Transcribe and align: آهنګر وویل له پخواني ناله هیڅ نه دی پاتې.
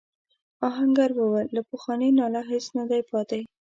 آهنګر 0.67 1.09
وویل 1.15 1.49
له 1.57 1.61
پخواني 1.69 2.09
ناله 2.19 2.41
هیڅ 2.51 2.65
نه 2.77 2.83
دی 2.89 3.01
پاتې. 3.11 3.41